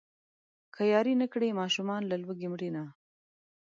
که 0.73 0.81
ياري 0.93 1.13
نه 1.21 1.27
کړي 1.33 1.49
ماشومان 1.61 2.01
له 2.07 2.15
لوږې 2.23 2.47
مرينه. 2.53 2.83